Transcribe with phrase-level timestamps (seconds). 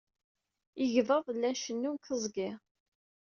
[0.83, 2.49] Igḍaḍ llan cennun deg teẓgi.